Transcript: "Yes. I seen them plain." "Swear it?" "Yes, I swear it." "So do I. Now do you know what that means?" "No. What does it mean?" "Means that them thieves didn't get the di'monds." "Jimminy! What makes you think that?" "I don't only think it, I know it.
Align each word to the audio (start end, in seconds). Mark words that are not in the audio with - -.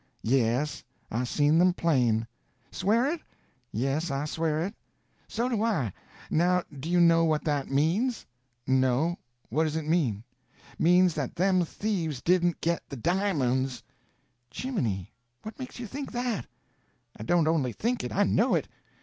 "Yes. 0.23 0.83
I 1.11 1.25
seen 1.25 1.59
them 1.59 1.73
plain." 1.73 2.25
"Swear 2.71 3.05
it?" 3.05 3.21
"Yes, 3.71 4.09
I 4.09 4.25
swear 4.25 4.59
it." 4.63 4.73
"So 5.27 5.47
do 5.47 5.61
I. 5.61 5.93
Now 6.31 6.63
do 6.79 6.89
you 6.89 6.99
know 6.99 7.23
what 7.23 7.43
that 7.43 7.69
means?" 7.69 8.25
"No. 8.65 9.19
What 9.49 9.65
does 9.65 9.75
it 9.75 9.87
mean?" 9.87 10.23
"Means 10.79 11.13
that 11.13 11.35
them 11.35 11.63
thieves 11.63 12.19
didn't 12.19 12.61
get 12.61 12.81
the 12.89 12.97
di'monds." 12.97 13.83
"Jimminy! 14.49 15.11
What 15.43 15.59
makes 15.59 15.77
you 15.79 15.85
think 15.85 16.11
that?" 16.13 16.47
"I 17.15 17.21
don't 17.21 17.47
only 17.47 17.71
think 17.71 18.03
it, 18.03 18.11
I 18.11 18.23
know 18.23 18.55
it. 18.55 18.67